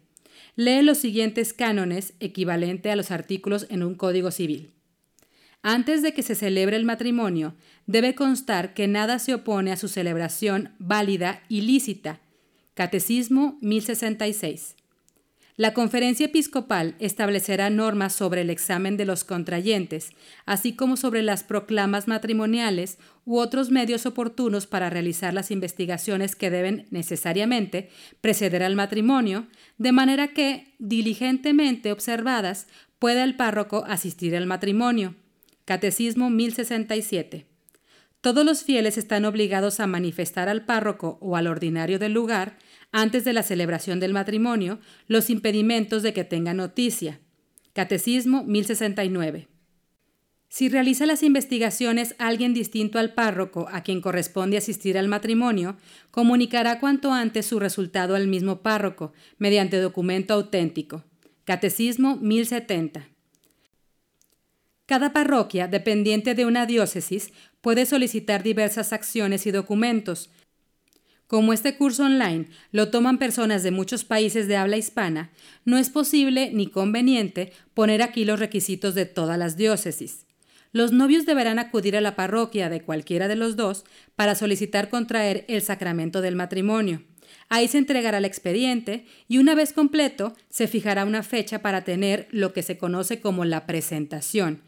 Lee 0.58 0.82
los 0.82 0.98
siguientes 0.98 1.54
cánones, 1.54 2.14
equivalente 2.20 2.92
a 2.92 2.96
los 2.98 3.12
artículos 3.12 3.66
en 3.70 3.84
un 3.84 3.96
Código 3.96 4.32
Civil. 4.32 4.75
Antes 5.68 6.04
de 6.04 6.14
que 6.14 6.22
se 6.22 6.36
celebre 6.36 6.76
el 6.76 6.86
matrimonio, 6.86 7.56
debe 7.88 8.14
constar 8.14 8.76
que 8.76 8.88
nada 8.88 9.18
se 9.18 9.34
opone 9.34 9.72
a 9.72 9.78
su 9.78 9.88
celebración 9.88 10.76
válida 10.78 11.42
y 11.50 11.62
lícita. 11.62 12.20
Catecismo 12.76 13.58
1066. 13.62 14.76
La 15.58 15.74
conferencia 15.74 16.28
episcopal 16.28 16.94
establecerá 17.00 17.72
normas 17.72 18.14
sobre 18.14 18.42
el 18.42 18.52
examen 18.52 18.96
de 18.96 19.06
los 19.06 19.24
contrayentes, 19.24 20.12
así 20.46 20.76
como 20.76 20.98
sobre 20.98 21.24
las 21.24 21.44
proclamas 21.44 22.08
matrimoniales 22.08 23.00
u 23.26 23.40
otros 23.40 23.72
medios 23.72 24.06
oportunos 24.06 24.68
para 24.68 24.92
realizar 24.92 25.34
las 25.34 25.50
investigaciones 25.50 26.36
que 26.36 26.52
deben 26.52 26.86
necesariamente 26.92 27.90
preceder 28.22 28.62
al 28.62 28.76
matrimonio, 28.76 29.48
de 29.80 29.92
manera 29.92 30.28
que, 30.28 30.76
diligentemente 30.78 31.92
observadas, 31.92 32.68
pueda 33.00 33.24
el 33.24 33.36
párroco 33.36 33.84
asistir 33.88 34.36
al 34.36 34.46
matrimonio. 34.46 35.16
Catecismo 35.66 36.30
1067. 36.30 37.48
Todos 38.22 38.46
los 38.46 38.64
fieles 38.64 39.00
están 39.00 39.26
obligados 39.26 39.80
a 39.80 39.88
manifestar 39.88 40.48
al 40.48 40.64
párroco 40.64 41.18
o 41.22 41.36
al 41.36 41.48
ordinario 41.48 41.98
del 41.98 42.14
lugar 42.14 42.60
antes 42.92 43.26
de 43.26 43.34
la 43.34 43.42
celebración 43.42 44.00
del 44.00 44.14
matrimonio, 44.14 44.80
los 45.08 45.32
impedimentos 45.32 46.04
de 46.04 46.14
que 46.14 46.24
tenga 46.24 46.54
noticia. 46.54 47.20
Catecismo 47.74 48.44
1069. 48.44 49.48
Si 50.50 50.70
realiza 50.70 51.08
las 51.08 51.24
investigaciones 51.24 52.14
alguien 52.20 52.54
distinto 52.54 53.00
al 53.00 53.16
párroco 53.16 53.68
a 53.72 53.82
quien 53.82 54.02
corresponde 54.02 54.58
asistir 54.58 55.00
al 55.00 55.08
matrimonio, 55.08 55.78
comunicará 56.12 56.80
cuanto 56.80 57.12
antes 57.12 57.48
su 57.48 57.60
resultado 57.60 58.16
al 58.16 58.28
mismo 58.28 58.62
párroco, 58.62 59.14
mediante 59.40 59.80
documento 59.80 60.36
auténtico. 60.36 61.04
Catecismo 61.44 62.18
1070. 62.18 63.15
Cada 64.86 65.14
parroquia, 65.14 65.68
dependiente 65.68 66.36
de 66.36 66.46
una 66.46 66.66
diócesis, 66.66 67.34
puede 67.62 67.86
solicitar 67.86 68.44
diversas 68.44 68.94
acciones 68.94 69.48
y 69.48 69.52
documentos. 69.52 70.30
Como 71.28 71.54
este 71.54 71.76
curso 71.76 72.04
online 72.06 72.50
lo 72.72 72.90
toman 72.92 73.18
personas 73.18 73.64
de 73.64 73.72
muchos 73.72 74.04
países 74.04 74.48
de 74.48 74.58
habla 74.58 74.78
hispana, 74.78 75.32
no 75.64 75.80
es 75.80 75.90
posible 75.90 76.52
ni 76.54 76.68
conveniente 76.68 77.52
poner 77.74 78.04
aquí 78.04 78.26
los 78.26 78.40
requisitos 78.40 78.94
de 78.94 79.08
todas 79.08 79.40
las 79.40 79.58
diócesis. 79.58 80.28
Los 80.72 80.92
novios 80.92 81.26
deberán 81.26 81.58
acudir 81.58 81.98
a 81.98 82.02
la 82.02 82.16
parroquia 82.16 82.70
de 82.70 82.82
cualquiera 82.82 83.28
de 83.28 83.36
los 83.36 83.56
dos 83.56 83.86
para 84.16 84.36
solicitar 84.36 84.90
contraer 84.90 85.46
el 85.48 85.64
sacramento 85.64 86.22
del 86.22 86.36
matrimonio. 86.36 87.02
Ahí 87.50 87.68
se 87.68 87.78
entregará 87.78 88.18
el 88.18 88.26
expediente 88.26 89.06
y 89.28 89.38
una 89.38 89.56
vez 89.56 89.74
completo 89.74 90.34
se 90.50 90.68
fijará 90.68 91.06
una 91.06 91.24
fecha 91.24 91.62
para 91.62 91.84
tener 91.84 92.28
lo 92.32 92.54
que 92.54 92.64
se 92.64 92.78
conoce 92.78 93.22
como 93.22 93.46
la 93.46 93.66
presentación, 93.66 94.62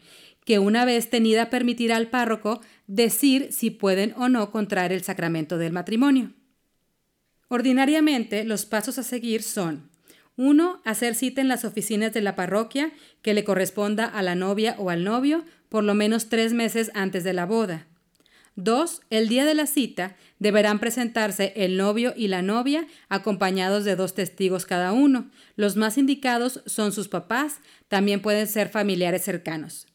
que 0.44 0.58
una 0.58 0.84
vez 0.84 1.10
tenida 1.10 1.50
permitirá 1.50 1.96
al 1.96 2.08
párroco 2.08 2.60
decir 2.86 3.48
si 3.50 3.70
pueden 3.70 4.14
o 4.16 4.28
no 4.28 4.50
contraer 4.50 4.92
el 4.92 5.02
sacramento 5.02 5.58
del 5.58 5.72
matrimonio. 5.72 6.32
Ordinariamente, 7.48 8.44
los 8.44 8.66
pasos 8.66 8.98
a 8.98 9.02
seguir 9.02 9.42
son 9.42 9.90
1. 10.36 10.82
Hacer 10.84 11.16
cita 11.16 11.40
en 11.40 11.48
las 11.48 11.64
oficinas 11.64 12.12
de 12.12 12.20
la 12.20 12.36
parroquia 12.36 12.92
que 13.22 13.34
le 13.34 13.42
corresponda 13.42 14.04
a 14.04 14.22
la 14.22 14.36
novia 14.36 14.76
o 14.78 14.88
al 14.88 15.02
novio 15.02 15.44
por 15.68 15.82
lo 15.82 15.94
menos 15.94 16.28
tres 16.28 16.52
meses 16.52 16.90
antes 16.94 17.24
de 17.24 17.32
la 17.32 17.44
boda. 17.44 17.86
2. 18.58 19.02
El 19.10 19.28
día 19.28 19.44
de 19.44 19.54
la 19.54 19.66
cita 19.66 20.16
deberán 20.40 20.80
presentarse 20.80 21.52
el 21.54 21.76
novio 21.76 22.12
y 22.16 22.26
la 22.26 22.42
novia 22.42 22.88
acompañados 23.08 23.84
de 23.84 23.94
dos 23.94 24.14
testigos 24.14 24.66
cada 24.66 24.92
uno. 24.92 25.30
Los 25.54 25.76
más 25.76 25.96
indicados 25.96 26.62
son 26.66 26.90
sus 26.90 27.06
papás, 27.06 27.60
también 27.86 28.20
pueden 28.20 28.48
ser 28.48 28.68
familiares 28.68 29.22
cercanos. 29.22 29.86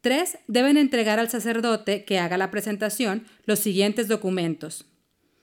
3. 0.00 0.38
Deben 0.48 0.78
entregar 0.78 1.18
al 1.18 1.28
sacerdote 1.28 2.04
que 2.04 2.18
haga 2.18 2.38
la 2.38 2.50
presentación 2.50 3.26
los 3.44 3.58
siguientes 3.58 4.08
documentos. 4.08 4.86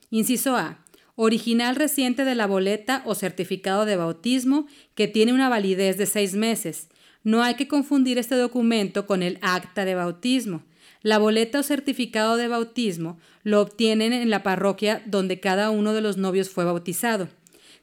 Inciso 0.09 0.57
A. 0.57 0.83
Original 1.15 1.75
reciente 1.75 2.25
de 2.25 2.33
la 2.33 2.47
boleta 2.47 3.03
o 3.05 3.13
certificado 3.13 3.85
de 3.85 3.95
bautismo 3.95 4.65
que 4.95 5.07
tiene 5.07 5.33
una 5.33 5.49
validez 5.49 5.99
de 5.99 6.07
seis 6.07 6.33
meses. 6.33 6.89
No 7.23 7.43
hay 7.43 7.53
que 7.53 7.67
confundir 7.67 8.17
este 8.17 8.35
documento 8.35 9.05
con 9.05 9.21
el 9.21 9.37
acta 9.43 9.85
de 9.85 9.93
bautismo. 9.93 10.63
La 11.01 11.17
boleta 11.17 11.59
o 11.59 11.63
certificado 11.63 12.35
de 12.35 12.49
bautismo 12.49 13.19
lo 13.43 13.61
obtienen 13.61 14.11
en 14.11 14.29
la 14.29 14.43
parroquia 14.43 15.01
donde 15.05 15.39
cada 15.39 15.69
uno 15.69 15.93
de 15.93 16.01
los 16.01 16.17
novios 16.17 16.49
fue 16.49 16.65
bautizado. 16.65 17.29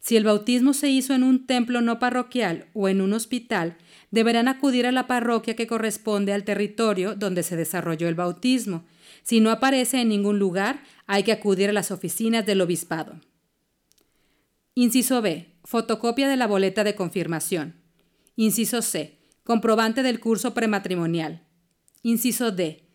Si 0.01 0.17
el 0.17 0.25
bautismo 0.25 0.75
se 0.75 0.91
hizo 0.91 1.15
en 1.15 1.23
un 1.23 1.47
templo 1.47 1.81
no 1.81 1.99
parroquial 1.99 2.67
o 2.75 2.89
en 2.89 3.01
un 3.01 3.15
hospital, 3.15 3.77
deberán 4.11 4.49
acudir 4.49 4.87
a 4.87 4.93
la 4.93 5.07
parroquia 5.07 5.57
que 5.57 5.67
corresponde 5.67 6.33
al 6.33 6.45
territorio 6.45 7.15
donde 7.15 7.43
se 7.43 7.57
desarrolló 7.57 8.07
el 8.07 8.15
bautismo. 8.15 8.85
Si 9.23 9.41
no 9.41 9.51
aparece 9.51 10.01
en 10.01 10.11
ningún 10.11 10.39
lugar, 10.39 10.83
hay 11.07 11.23
que 11.23 11.33
acudir 11.33 11.71
a 11.71 11.73
las 11.73 11.91
oficinas 11.91 12.45
del 12.45 12.61
obispado. 12.61 13.19
Inciso 14.75 15.23
B. 15.23 15.55
Fotocopia 15.65 16.29
de 16.29 16.37
la 16.37 16.47
boleta 16.47 16.85
de 16.85 16.95
confirmación. 16.95 17.81
Inciso 18.37 18.83
C. 18.83 19.19
Comprobante 19.43 20.03
del 20.03 20.21
curso 20.21 20.53
prematrimonial. 20.53 21.43
Inciso 22.03 22.53
D 22.53 22.86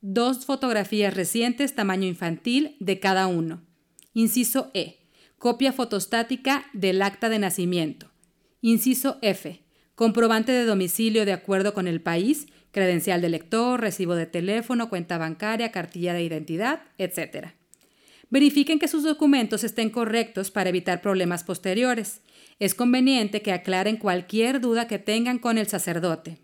dos 0.00 0.46
fotografías 0.46 1.14
recientes 1.14 1.74
tamaño 1.74 2.06
infantil 2.06 2.76
de 2.80 3.00
cada 3.00 3.26
uno. 3.26 3.62
Inciso 4.14 4.70
E. 4.74 4.98
Copia 5.38 5.72
fotostática 5.72 6.66
del 6.72 7.02
acta 7.02 7.28
de 7.28 7.38
nacimiento. 7.38 8.10
Inciso 8.60 9.18
F. 9.22 9.62
Comprobante 9.94 10.52
de 10.52 10.64
domicilio 10.64 11.24
de 11.24 11.32
acuerdo 11.32 11.74
con 11.74 11.86
el 11.86 12.00
país, 12.00 12.46
credencial 12.70 13.20
de 13.20 13.28
lector, 13.28 13.80
recibo 13.80 14.14
de 14.14 14.26
teléfono, 14.26 14.88
cuenta 14.88 15.18
bancaria, 15.18 15.72
cartilla 15.72 16.14
de 16.14 16.22
identidad, 16.22 16.82
etc. 16.98 17.48
Verifiquen 18.30 18.78
que 18.78 18.88
sus 18.88 19.02
documentos 19.02 19.64
estén 19.64 19.90
correctos 19.90 20.50
para 20.50 20.70
evitar 20.70 21.02
problemas 21.02 21.44
posteriores. 21.44 22.20
Es 22.58 22.74
conveniente 22.74 23.42
que 23.42 23.52
aclaren 23.52 23.96
cualquier 23.96 24.60
duda 24.60 24.86
que 24.86 24.98
tengan 24.98 25.38
con 25.38 25.58
el 25.58 25.66
sacerdote. 25.66 26.38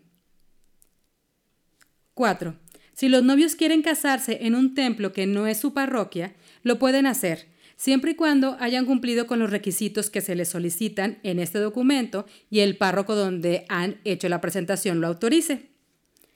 4. 2.13 2.55
Si 2.97 3.09
los 3.09 3.23
novios 3.23 3.53
quieren 3.53 3.83
casarse 3.83 4.39
en 4.41 4.55
un 4.55 4.73
templo 4.73 5.13
que 5.13 5.27
no 5.27 5.45
es 5.45 5.59
su 5.59 5.71
parroquia, 5.71 6.33
lo 6.63 6.79
pueden 6.79 7.05
hacer, 7.05 7.45
siempre 7.75 8.13
y 8.13 8.15
cuando 8.15 8.57
hayan 8.59 8.87
cumplido 8.87 9.27
con 9.27 9.37
los 9.37 9.51
requisitos 9.51 10.09
que 10.09 10.19
se 10.19 10.33
les 10.33 10.49
solicitan 10.49 11.19
en 11.21 11.37
este 11.37 11.59
documento 11.59 12.25
y 12.49 12.61
el 12.61 12.75
párroco 12.75 13.13
donde 13.13 13.67
han 13.69 13.97
hecho 14.03 14.29
la 14.29 14.41
presentación 14.41 14.99
lo 14.99 15.05
autorice. 15.05 15.69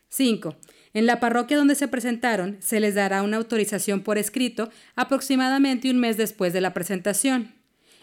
5. 0.10 0.56
En 0.94 1.08
la 1.08 1.20
parroquia 1.20 1.58
donde 1.58 1.74
se 1.74 1.88
presentaron 1.88 2.58
se 2.60 2.80
les 2.80 2.94
dará 2.94 3.24
una 3.24 3.38
autorización 3.38 4.01
por 4.01 4.20
escrito 4.20 4.70
aproximadamente 4.96 5.89
un 5.89 5.98
mes 5.98 6.15
después 6.15 6.53
de 6.53 6.62
la 6.62 6.75
presentación. 6.75 7.56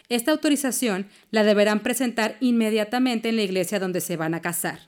Esta 0.09 0.33
autorización 0.33 1.07
la 1.31 1.45
deberán 1.45 1.79
presentar 1.79 2.35
inmediatamente 2.41 3.29
en 3.29 3.37
la 3.37 3.43
iglesia 3.43 3.79
donde 3.79 4.01
se 4.01 4.17
van 4.17 4.33
a 4.33 4.41
casar. 4.41 4.79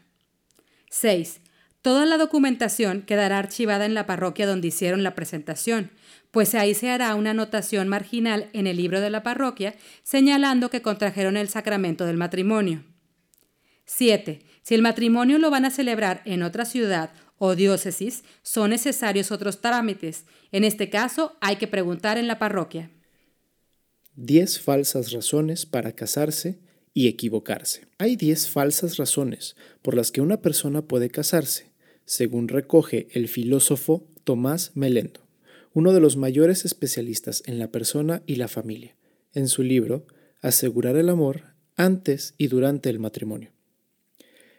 6. 0.90 1.40
Toda 1.82 2.06
la 2.06 2.18
documentación 2.18 3.02
quedará 3.02 3.40
archivada 3.40 3.86
en 3.86 3.96
la 3.96 4.06
parroquia 4.06 4.46
donde 4.46 4.68
hicieron 4.68 5.02
la 5.02 5.16
presentación, 5.16 5.90
pues 6.30 6.54
ahí 6.54 6.76
se 6.76 6.92
hará 6.92 7.16
una 7.16 7.32
anotación 7.32 7.88
marginal 7.88 8.50
en 8.54 8.68
el 8.68 8.78
libro 8.78 9.02
de 9.02 9.10
la 9.10 9.24
parroquia 9.24 9.76
señalando 10.04 10.70
que 10.70 10.84
contrajeron 10.84 11.38
el 11.38 11.50
sacramento 11.50 12.06
del 12.06 12.18
matrimonio. 12.18 12.84
7. 13.86 14.46
Si 14.62 14.76
el 14.76 14.84
matrimonio 14.84 15.40
lo 15.40 15.50
van 15.50 15.66
a 15.66 15.72
celebrar 15.72 16.22
en 16.26 16.44
otra 16.44 16.66
ciudad 16.66 17.12
o 17.40 17.56
diócesis, 17.56 18.24
son 18.44 18.70
necesarios 18.70 19.32
otros 19.32 19.60
trámites. 19.60 20.26
En 20.52 20.64
este 20.64 20.92
caso, 20.92 21.36
hay 21.42 21.56
que 21.56 21.68
preguntar 21.68 22.20
en 22.20 22.28
la 22.28 22.38
parroquia. 22.38 22.92
10 24.16 24.60
falsas 24.62 25.12
razones 25.12 25.66
para 25.66 25.94
casarse 25.94 26.60
y 26.94 27.08
equivocarse. 27.08 27.88
Hay 27.98 28.16
10 28.16 28.50
falsas 28.50 28.98
razones 28.98 29.56
por 29.82 29.96
las 29.96 30.12
que 30.12 30.22
una 30.22 30.42
persona 30.42 30.84
puede 30.84 31.10
casarse 31.10 31.71
según 32.06 32.48
recoge 32.48 33.08
el 33.12 33.28
filósofo 33.28 34.08
Tomás 34.24 34.72
Melendo, 34.76 35.22
uno 35.74 35.94
de 35.94 36.00
los 36.00 36.18
mayores 36.18 36.66
especialistas 36.66 37.44
en 37.46 37.60
la 37.60 37.72
persona 37.72 38.24
y 38.26 38.36
la 38.36 38.48
familia, 38.48 38.96
en 39.34 39.48
su 39.48 39.64
libro 39.64 40.06
Asegurar 40.42 40.96
el 40.96 41.10
amor 41.10 41.44
antes 41.76 42.34
y 42.38 42.48
durante 42.48 42.90
el 42.90 43.00
matrimonio. 43.00 43.52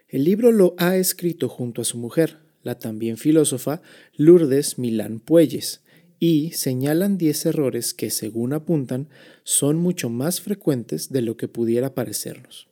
El 0.07 0.23
libro 0.23 0.51
lo 0.51 0.75
ha 0.77 0.95
escrito 0.95 1.49
junto 1.49 1.81
a 1.81 1.85
su 1.85 1.97
mujer, 1.97 2.37
la 2.61 2.79
también 2.79 3.17
filósofa 3.17 3.81
Lourdes 4.15 4.77
Milán 4.77 5.19
Puelles, 5.19 5.81
y 6.19 6.51
señalan 6.51 7.17
10 7.17 7.47
errores 7.47 7.93
que, 7.93 8.09
según 8.09 8.53
apuntan, 8.53 9.09
son 9.43 9.75
mucho 9.77 10.09
más 10.09 10.39
frecuentes 10.39 11.11
de 11.11 11.21
lo 11.21 11.35
que 11.35 11.49
pudiera 11.49 11.93
parecernos. 11.93 12.69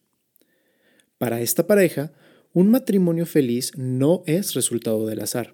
Para 1.17 1.41
esta 1.41 1.67
pareja, 1.67 2.13
un 2.53 2.70
matrimonio 2.70 3.25
feliz 3.25 3.72
no 3.77 4.24
es 4.25 4.53
resultado 4.53 5.08
del 5.08 5.22
azar. 5.22 5.53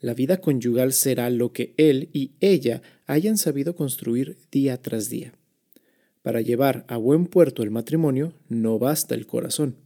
La 0.00 0.14
vida 0.14 0.38
conyugal 0.38 0.92
será 0.92 1.28
lo 1.30 1.52
que 1.52 1.74
él 1.76 2.08
y 2.12 2.32
ella 2.40 2.82
hayan 3.06 3.36
sabido 3.36 3.76
construir 3.76 4.38
día 4.50 4.80
tras 4.80 5.10
día. 5.10 5.34
Para 6.22 6.40
llevar 6.40 6.84
a 6.88 6.96
buen 6.96 7.26
puerto 7.26 7.62
el 7.62 7.70
matrimonio 7.70 8.32
no 8.48 8.78
basta 8.78 9.14
el 9.14 9.26
corazón. 9.26 9.76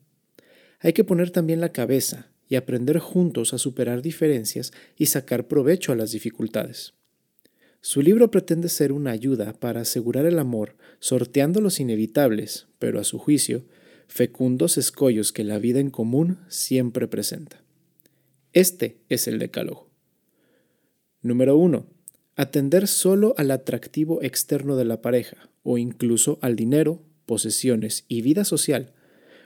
Hay 0.80 0.92
que 0.92 1.04
poner 1.04 1.30
también 1.30 1.60
la 1.60 1.72
cabeza 1.72 2.30
y 2.48 2.54
aprender 2.54 2.98
juntos 2.98 3.52
a 3.52 3.58
superar 3.58 4.02
diferencias 4.02 4.72
y 4.96 5.06
sacar 5.06 5.48
provecho 5.48 5.92
a 5.92 5.96
las 5.96 6.12
dificultades. 6.12 6.94
Su 7.80 8.02
libro 8.02 8.30
pretende 8.30 8.68
ser 8.68 8.92
una 8.92 9.10
ayuda 9.10 9.52
para 9.52 9.80
asegurar 9.80 10.26
el 10.26 10.38
amor, 10.38 10.76
sorteando 10.98 11.60
los 11.60 11.80
inevitables, 11.80 12.66
pero 12.78 13.00
a 13.00 13.04
su 13.04 13.18
juicio, 13.18 13.64
fecundos 14.06 14.78
escollos 14.78 15.32
que 15.32 15.44
la 15.44 15.58
vida 15.58 15.80
en 15.80 15.90
común 15.90 16.38
siempre 16.48 17.08
presenta. 17.08 17.62
Este 18.52 19.02
es 19.08 19.28
el 19.28 19.38
decálogo. 19.38 19.90
Número 21.22 21.56
1. 21.56 21.86
Atender 22.36 22.86
solo 22.86 23.34
al 23.36 23.50
atractivo 23.50 24.22
externo 24.22 24.76
de 24.76 24.84
la 24.84 25.02
pareja 25.02 25.50
o 25.62 25.78
incluso 25.78 26.38
al 26.42 26.56
dinero, 26.56 27.02
posesiones 27.26 28.04
y 28.08 28.22
vida 28.22 28.44
social, 28.44 28.92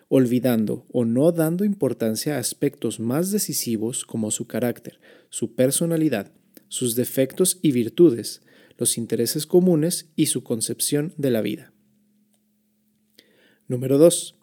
olvidando 0.09 0.87
o 0.93 1.05
no 1.05 1.33
dando 1.33 1.65
importancia 1.65 2.37
a 2.37 2.41
aspectos 2.41 3.01
más 3.01 3.31
decisivos 3.31 4.05
como 4.05 4.31
su 4.31 4.47
carácter, 4.47 5.01
su 5.29 5.55
personalidad, 5.55 6.33
sus 6.69 6.97
defectos 6.97 7.59
y 7.63 7.73
virtudes, 7.73 8.43
los 8.77 8.99
intereses 8.99 9.47
comunes 9.47 10.11
y 10.17 10.27
su 10.27 10.43
concepción 10.43 11.15
de 11.17 11.31
la 11.31 11.43
vida. 11.43 11.73
Número 13.69 13.99
2 13.99 14.40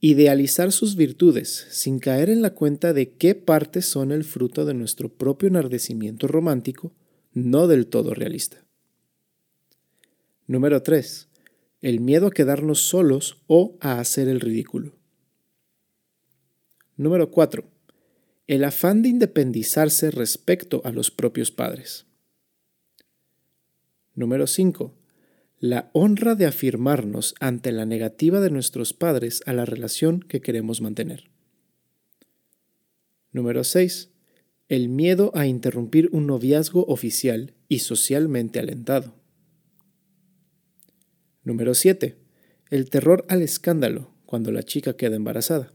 idealizar 0.00 0.72
sus 0.72 0.96
virtudes 0.96 1.66
sin 1.70 1.98
caer 1.98 2.30
en 2.30 2.40
la 2.40 2.54
cuenta 2.54 2.92
de 2.92 3.12
qué 3.12 3.34
partes 3.34 3.84
son 3.84 4.12
el 4.12 4.24
fruto 4.24 4.64
de 4.64 4.74
nuestro 4.74 5.10
propio 5.10 5.48
enardecimiento 5.48 6.26
romántico, 6.26 6.92
no 7.32 7.68
del 7.68 7.86
todo 7.86 8.14
realista. 8.14 8.64
Número 10.46 10.82
3. 10.82 11.28
El 11.82 12.00
miedo 12.00 12.28
a 12.28 12.30
quedarnos 12.30 12.80
solos 12.80 13.42
o 13.46 13.76
a 13.80 14.00
hacer 14.00 14.28
el 14.28 14.40
ridículo. 14.40 14.96
Número 16.96 17.30
4. 17.30 17.64
el 18.46 18.64
afán 18.64 19.02
de 19.02 19.08
independizarse 19.08 20.10
respecto 20.10 20.82
a 20.84 20.90
los 20.90 21.12
propios 21.12 21.52
padres. 21.52 22.04
Número 24.16 24.48
5. 24.48 24.92
La 25.62 25.90
honra 25.92 26.36
de 26.36 26.46
afirmarnos 26.46 27.34
ante 27.38 27.70
la 27.70 27.84
negativa 27.84 28.40
de 28.40 28.48
nuestros 28.48 28.94
padres 28.94 29.42
a 29.44 29.52
la 29.52 29.66
relación 29.66 30.20
que 30.20 30.40
queremos 30.40 30.80
mantener. 30.80 31.30
Número 33.30 33.62
6. 33.62 34.08
El 34.68 34.88
miedo 34.88 35.32
a 35.34 35.46
interrumpir 35.46 36.08
un 36.12 36.26
noviazgo 36.26 36.86
oficial 36.86 37.52
y 37.68 37.80
socialmente 37.80 38.58
alentado. 38.58 39.14
Número 41.44 41.74
7. 41.74 42.16
El 42.70 42.88
terror 42.88 43.26
al 43.28 43.42
escándalo 43.42 44.14
cuando 44.24 44.52
la 44.52 44.62
chica 44.62 44.96
queda 44.96 45.16
embarazada. 45.16 45.74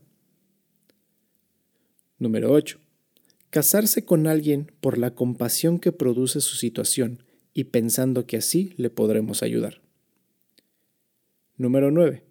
Número 2.18 2.52
8. 2.52 2.80
Casarse 3.52 4.04
con 4.04 4.26
alguien 4.26 4.72
por 4.80 4.98
la 4.98 5.14
compasión 5.14 5.78
que 5.78 5.92
produce 5.92 6.42
su 6.42 6.56
situación 6.56 7.22
y 7.56 7.64
pensando 7.64 8.28
que 8.28 8.38
así 8.38 8.74
le 8.78 8.92
podremos 8.92 9.42
ayudar. 9.42 9.82
Número 11.58 11.90
9. 11.90 12.22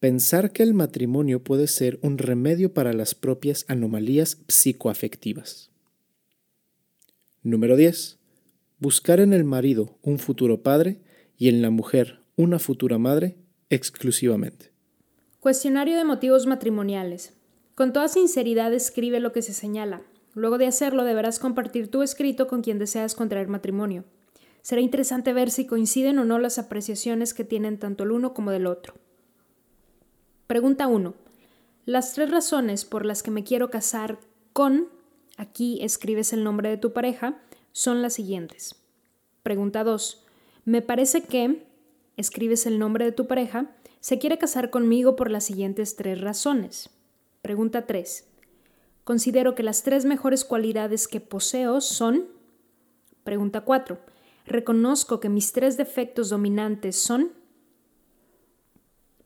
Pensar 0.00 0.50
que 0.50 0.62
el 0.62 0.72
matrimonio 0.72 1.44
puede 1.44 1.66
ser 1.68 1.98
un 2.02 2.16
remedio 2.16 2.72
para 2.72 2.94
las 2.94 3.14
propias 3.14 3.66
anomalías 3.68 4.38
psicoafectivas. 4.48 5.70
Número 7.42 7.76
10. 7.76 8.18
Buscar 8.78 9.20
en 9.20 9.34
el 9.34 9.44
marido 9.44 9.98
un 10.02 10.18
futuro 10.18 10.62
padre 10.62 11.00
y 11.36 11.48
en 11.48 11.60
la 11.60 11.70
mujer 11.70 12.20
una 12.34 12.58
futura 12.58 12.98
madre 12.98 13.36
exclusivamente. 13.68 14.72
Cuestionario 15.40 15.98
de 15.98 16.04
motivos 16.04 16.46
matrimoniales. 16.46 17.34
Con 17.74 17.92
toda 17.92 18.08
sinceridad 18.08 18.72
escribe 18.72 19.20
lo 19.20 19.32
que 19.32 19.42
se 19.42 19.52
señala. 19.52 20.02
Luego 20.34 20.56
de 20.56 20.66
hacerlo 20.66 21.04
deberás 21.04 21.38
compartir 21.38 21.90
tu 21.90 22.02
escrito 22.02 22.46
con 22.46 22.62
quien 22.62 22.78
deseas 22.78 23.14
contraer 23.14 23.48
matrimonio. 23.48 24.04
Será 24.66 24.80
interesante 24.80 25.32
ver 25.32 25.52
si 25.52 25.64
coinciden 25.64 26.18
o 26.18 26.24
no 26.24 26.40
las 26.40 26.58
apreciaciones 26.58 27.34
que 27.34 27.44
tienen 27.44 27.78
tanto 27.78 28.02
el 28.02 28.10
uno 28.10 28.34
como 28.34 28.50
del 28.50 28.66
otro. 28.66 28.94
Pregunta 30.48 30.88
1. 30.88 31.14
Las 31.84 32.14
tres 32.14 32.32
razones 32.32 32.84
por 32.84 33.06
las 33.06 33.22
que 33.22 33.30
me 33.30 33.44
quiero 33.44 33.70
casar 33.70 34.18
con, 34.52 34.88
aquí 35.36 35.78
escribes 35.82 36.32
el 36.32 36.42
nombre 36.42 36.68
de 36.68 36.78
tu 36.78 36.92
pareja, 36.92 37.38
son 37.70 38.02
las 38.02 38.14
siguientes. 38.14 38.74
Pregunta 39.44 39.84
2. 39.84 40.24
Me 40.64 40.82
parece 40.82 41.22
que, 41.22 41.64
escribes 42.16 42.66
el 42.66 42.80
nombre 42.80 43.04
de 43.04 43.12
tu 43.12 43.28
pareja, 43.28 43.70
se 44.00 44.18
quiere 44.18 44.36
casar 44.36 44.70
conmigo 44.70 45.14
por 45.14 45.30
las 45.30 45.44
siguientes 45.44 45.94
tres 45.94 46.20
razones. 46.20 46.90
Pregunta 47.40 47.86
3. 47.86 48.26
Considero 49.04 49.54
que 49.54 49.62
las 49.62 49.84
tres 49.84 50.04
mejores 50.04 50.44
cualidades 50.44 51.06
que 51.06 51.20
poseo 51.20 51.80
son... 51.80 52.24
Pregunta 53.22 53.60
4. 53.60 54.15
Reconozco 54.46 55.20
que 55.20 55.28
mis 55.28 55.52
tres 55.52 55.76
defectos 55.76 56.30
dominantes 56.30 56.96
son... 56.96 57.32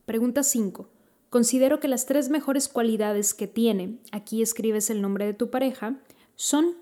Pregunta 0.05 0.43
5. 0.43 0.89
Considero 1.29 1.79
que 1.79 1.87
las 1.87 2.05
tres 2.05 2.29
mejores 2.29 2.67
cualidades 2.67 3.33
que 3.33 3.47
tiene, 3.47 3.99
aquí 4.11 4.41
escribes 4.41 4.89
el 4.89 5.01
nombre 5.01 5.25
de 5.25 5.33
tu 5.33 5.49
pareja, 5.49 6.01
son... 6.35 6.75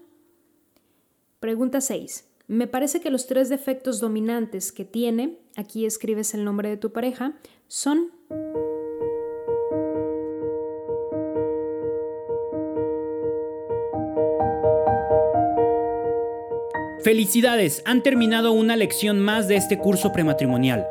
Pregunta 1.39 1.81
6. 1.81 2.25
Me 2.48 2.65
parece 2.65 3.00
que 3.00 3.12
los 3.12 3.27
tres 3.27 3.50
defectos 3.50 4.00
dominantes 4.00 4.72
que 4.72 4.86
tiene, 4.86 5.38
aquí 5.55 5.86
escribes 5.86 6.34
el 6.34 6.43
nombre 6.46 6.69
de 6.69 6.77
tu 6.77 6.91
pareja, 6.91 7.38
son... 7.67 8.12
Felicidades, 17.04 17.82
han 17.86 18.04
terminado 18.04 18.52
una 18.52 18.76
lección 18.76 19.22
más 19.22 19.48
de 19.48 19.56
este 19.56 19.78
curso 19.78 20.12
prematrimonial. 20.12 20.86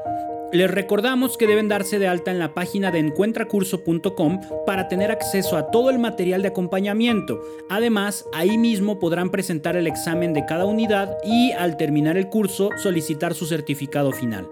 Les 0.52 0.70
recordamos 0.70 1.36
que 1.36 1.46
deben 1.46 1.68
darse 1.68 1.98
de 1.98 2.08
alta 2.08 2.30
en 2.30 2.38
la 2.38 2.54
página 2.54 2.90
de 2.90 3.00
encuentracurso.com 3.00 4.40
para 4.64 4.88
tener 4.88 5.10
acceso 5.10 5.58
a 5.58 5.70
todo 5.70 5.90
el 5.90 5.98
material 5.98 6.40
de 6.40 6.48
acompañamiento. 6.48 7.38
Además, 7.68 8.24
ahí 8.32 8.56
mismo 8.56 8.98
podrán 8.98 9.30
presentar 9.30 9.76
el 9.76 9.86
examen 9.86 10.32
de 10.32 10.46
cada 10.46 10.64
unidad 10.64 11.18
y 11.22 11.52
al 11.52 11.76
terminar 11.76 12.16
el 12.16 12.30
curso 12.30 12.70
solicitar 12.82 13.34
su 13.34 13.44
certificado 13.44 14.10
final. 14.12 14.48